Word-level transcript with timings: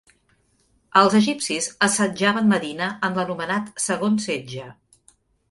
Els 1.01 1.15
egipcis 1.19 1.67
assetjaven 1.87 2.49
Medina 2.55 2.89
en 3.09 3.21
l'anomenat 3.21 3.71
segon 3.85 4.19
setge. 4.27 4.67